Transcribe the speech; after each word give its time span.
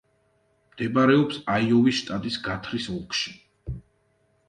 მდებარეობს 0.75 1.39
აიოვის 1.57 2.01
შტატის 2.01 2.43
გათრის 2.51 2.91
ოლქში. 2.99 3.39